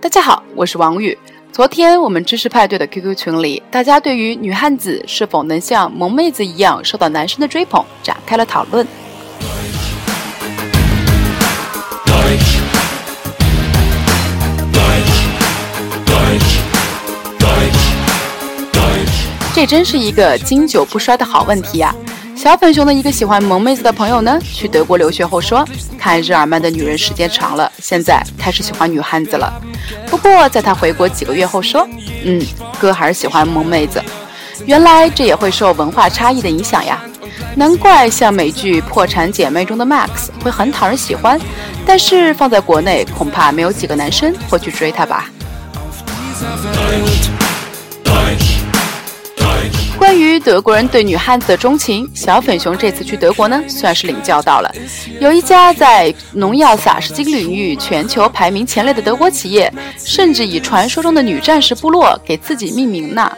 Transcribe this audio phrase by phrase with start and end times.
[0.00, 1.16] 大家好，我是王宇。
[1.52, 8.86] 昨天我们知识派对的 QQ 群里，大家对于女汉子是否能像萌妹子一样受到男生的追捧展开了讨论。
[19.52, 21.94] 这真是一个经久不衰的好问题呀！
[22.40, 25.62] 小粉熊的一个喜欢萌妹子的朋友呢，去德国留学后说，
[25.98, 29.52] 看日耳曼的女人时间长了，现在开始喜欢女汉子了。
[30.06, 31.86] 不过在他回国几个月后说，
[32.24, 32.42] 嗯，
[32.80, 34.02] 哥还是喜欢萌妹子。
[34.64, 36.98] 原来这也会受文化差异的影响呀，
[37.56, 41.38] 难怪像美剧《破产姐妹》中的 Max 会很讨人喜欢，
[41.84, 45.28] 但是放在国内恐怕没有几个男生会去追她吧。
[50.00, 54.74] 关于德国人对女汉子的钟情，小粉熊这次去德国呢，算是领教到了。
[55.20, 59.70] 有一家在农药洒施金领域全球排名前列的德国企业，
[60.02, 63.30] 甚至以传说中的女战士部落给自己命名呢。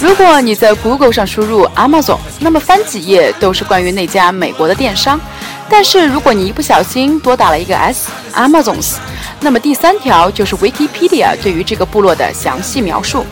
[0.00, 5.20] 如果你在 Google 上输入 Amazon，那么翻几页都是关于那家美国的电商。
[5.68, 8.96] 但是如果你一不小心多打了一个 S，Amazons。
[9.40, 13.26] 那么第三条就是 Wikipedia 对于这个部落的详细描述，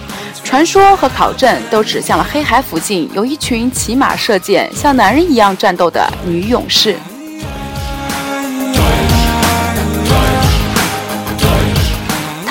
[0.44, 6.96] 传说和考证都指向了黑海附近有一群骑马射箭、像男人一样战斗的女勇士。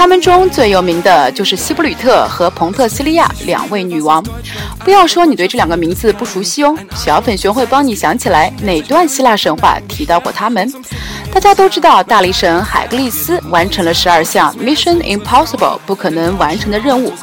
[0.02, 4.26] 他们中最有名的就是希布吕特和彭特西利亚两位女王。
[4.80, 10.74] 不要说你对这两个名字不熟悉哦，小粉熊会帮你想起来哪段希腊神话提到过他们。
[11.32, 17.14] 大家都知道，大力神海格力斯完成了十二项 Mission Impossible 不可能完成的任务，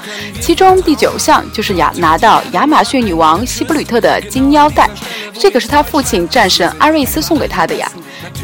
[0.41, 4.89] 其中第九项就是亚拿到亚马逊女王希布吕特的金腰带，
[5.37, 7.91] 这可是他父亲战神阿瑞斯送给他的呀。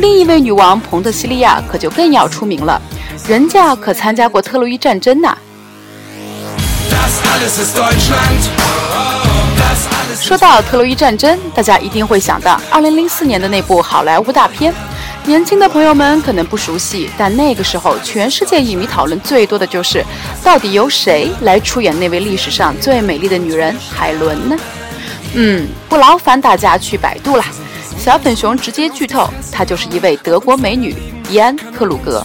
[0.00, 2.82] 另一位女王彭特西利亚可就更要出名了。
[3.26, 5.34] 人家可参加过特洛伊战争呢。
[10.20, 14.74] 说到特洛伊战争，大家一定会想到2004年的那部好莱坞大片。
[15.24, 20.04] 年轻的朋友们可能不熟悉，但那个时候全世界影迷讨论最多的就是，
[20.42, 24.56] 到底由谁来出演那位历史上最美丽的女人海伦呢？
[25.32, 27.44] 嗯，不劳烦大家去百度了，
[27.96, 30.94] 小粉熊直接剧透，她就是一位德国美女
[31.30, 32.22] 伊安·克鲁格。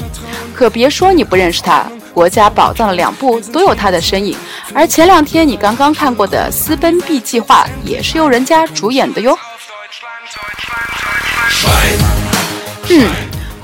[0.59, 4.35] 可别说你不认识他，国家宝藏的两部都有他的身影，
[4.73, 9.39] 而前两天你刚刚看过的《私奔 B 计划》也是由人家主演的哟。
[12.89, 13.09] 嗯，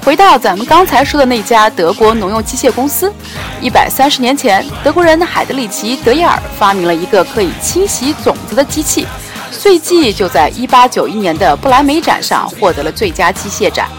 [0.06, 3.14] 回到咱们刚才说的那家德国农用机械公司，
[3.60, 9.06] 一百三十年前，德国人海德里奇·德耶尔发明了一个可以清洗种子的机器，
[9.52, 13.90] 随即就在一八九一年的布莱梅展上获得了最佳机械展。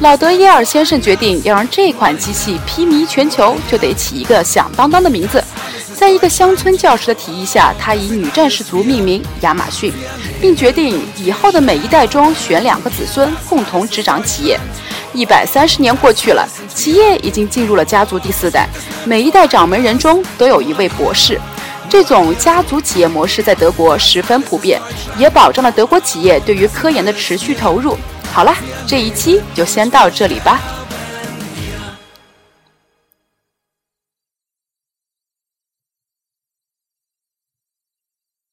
[0.00, 5.44] 老德耶尔先生决定要让这款机器披靡全球，就得起一个响当当的名字。
[5.94, 9.92] 在一个乡村教师的提议下，他以女战士族命名亚马逊，
[10.40, 14.58] 并决定以后的每一代中选两个子孙共同执掌企业。
[15.12, 18.66] 一百三十年过去了，企业已经进入了家族第四代，
[19.04, 21.38] 每一代掌门人中都有一位博士。
[21.90, 24.80] 这种家族企业模式在德国十分普遍，
[25.18, 27.94] 也保障了德国企业对于科研的持续投入。
[28.32, 28.54] 好了，
[28.86, 30.60] 这一期就先到这里吧。